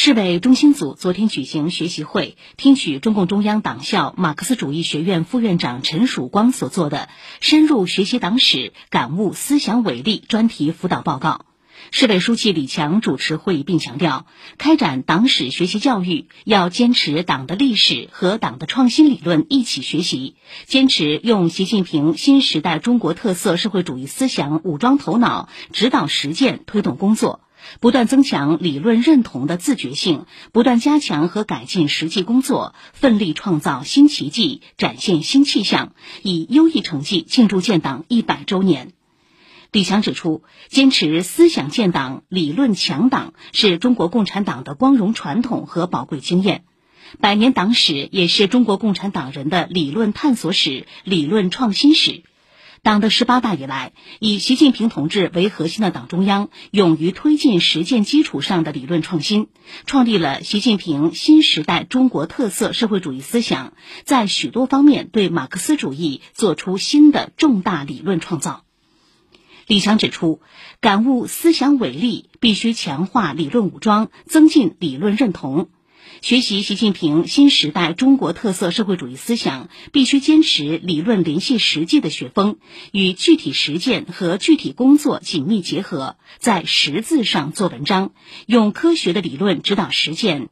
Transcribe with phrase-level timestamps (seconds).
[0.00, 7.08] 市委中心组昨天举行学习会，听取中共中央党校马克思主义学院副院长陈曙光所做的
[7.42, 11.46] “深入学习党史，感悟思想伟力”专题辅导报告。
[11.90, 14.26] 市委书记李强主持会议并强调，
[14.56, 20.36] 开展党史学习教育要坚持党的历史和党的创新理论一起学习，
[20.66, 27.40] 坚持用习近平新时代中国特色社会主义思想武装头脑，指导实践推动工作。
[27.80, 35.92] 不断增强理论认同的自觉性，不断加强和改进实际工作，奋力创造新奇迹，展现新气象，
[36.22, 38.92] 以优异成绩庆祝建党一百周年。
[39.70, 46.64] 李强指出，坚持思想建党、理论强党是中国共产党的光荣传统和宝贵经验。
[47.20, 52.22] 百年党史也是中国共产党人的理论探索史、理论创新史。
[52.82, 59.48] 党的十八大以来，以习近平同志为核心的党中央勇于推进实践基础上的理论创新，
[59.84, 63.72] 创立了习近平新时代中国特色社会主义思想，
[64.04, 68.64] 在许多方面对马克思主义作出新的重大理论创造。
[69.66, 70.40] 李强指出，
[70.80, 75.68] 感悟思想伟力，必须强化理论武装，增进理论认同。
[76.20, 82.56] 学习习近平新时代中国特色社会主义思想，必须坚持理论联系实际的学风，
[82.92, 88.12] 与具体实践和具体工作紧密结合，在实字上做文章，
[88.46, 90.48] 用科学的理论指导实践，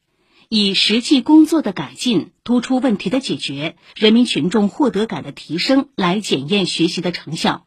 [0.49, 7.67] 以实际工作的改进、突出问题的解决、人民群众获得感的提升来检验学习的成效。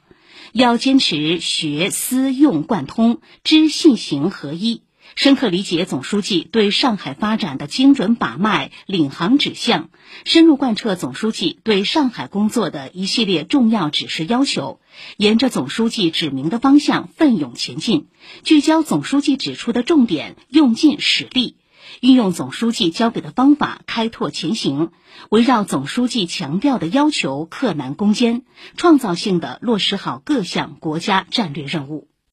[0.54, 4.82] 要坚持学思用贯通，知信行合一。
[5.16, 9.90] 深刻理解总书记对上海发展的精准把脉、领航指向，
[10.24, 14.80] 深入贯彻总书记对上海工作的一系列重要指示要求，
[15.18, 18.08] 沿着总书记指明的方向奋勇前进，
[18.44, 21.58] 聚焦总书记指出的重点，用劲使力，
[22.00, 24.92] 运用总书记教给的方法开拓前行，
[25.30, 28.44] 围绕总书记强调的要求克难攻坚，
[28.78, 32.08] 创造性的落实好各项国家战略任务。